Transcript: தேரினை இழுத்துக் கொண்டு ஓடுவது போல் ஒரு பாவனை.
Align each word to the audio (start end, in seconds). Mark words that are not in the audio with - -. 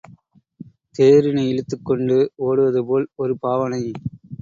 தேரினை 0.95 1.43
இழுத்துக் 1.49 1.85
கொண்டு 1.85 2.17
ஓடுவது 2.41 2.85
போல் 2.85 3.07
ஒரு 3.15 3.35
பாவனை. 3.37 3.83